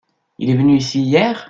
[0.39, 1.37] Il est venu ici hier?